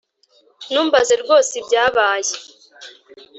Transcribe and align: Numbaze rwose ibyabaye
Numbaze 0.71 1.13
rwose 1.23 1.51
ibyabaye 1.61 2.33